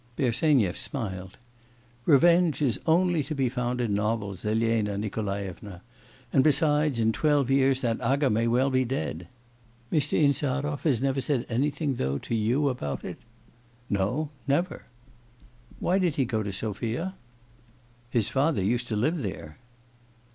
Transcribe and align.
Bersenyev 0.15 0.75
smiled 0.77 1.37
'Revenge 2.07 2.59
is 2.59 2.79
only 2.87 3.21
to 3.23 3.35
be 3.35 3.49
found 3.49 3.79
in 3.79 3.93
novels, 3.93 4.43
Elena 4.43 4.97
Nikolaevna; 4.97 5.83
and, 6.33 6.43
besides, 6.43 6.99
in 6.99 7.11
twelve 7.11 7.51
years 7.51 7.81
that 7.81 8.01
aga 8.01 8.27
may 8.27 8.47
well 8.47 8.71
be 8.71 8.83
dead.' 8.83 9.27
'Mr. 9.91 10.19
Insarov 10.19 10.81
has 10.85 11.03
never 11.03 11.21
said 11.21 11.45
anything, 11.49 11.97
though, 11.97 12.17
to 12.17 12.33
you 12.33 12.67
about 12.67 13.03
it?' 13.05 13.19
'No, 13.91 14.31
never.' 14.47 14.85
'Why 15.79 15.99
did 15.99 16.15
he 16.15 16.25
go 16.25 16.41
to 16.41 16.51
Sophia?' 16.51 17.13
'His 18.09 18.27
father 18.27 18.63
used 18.63 18.87
to 18.87 18.95
live 18.95 19.19
there. 19.21 19.59